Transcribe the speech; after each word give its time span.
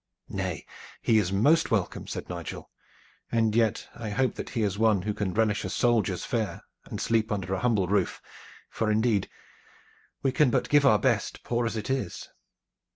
"Nay, 0.29 0.65
he 1.03 1.19
is 1.19 1.31
most 1.31 1.69
welcome," 1.69 2.07
said 2.07 2.27
Nigel, 2.27 2.71
"and 3.31 3.55
yet 3.55 3.87
I 3.93 4.09
hope 4.09 4.33
that 4.33 4.49
he 4.49 4.63
is 4.63 4.79
one 4.79 5.03
who 5.03 5.13
can 5.13 5.31
relish 5.31 5.63
a 5.63 5.69
soldier's 5.69 6.25
fare 6.25 6.63
and 6.85 6.99
sleep 6.99 7.31
under 7.31 7.53
a 7.53 7.59
humble 7.59 7.85
roof, 7.87 8.19
for 8.67 8.89
indeed 8.89 9.29
we 10.23 10.31
can 10.31 10.49
but 10.49 10.69
give 10.69 10.87
our 10.87 10.97
best, 10.97 11.43
poor 11.43 11.67
as 11.67 11.77
it 11.77 11.91
is." 11.91 12.27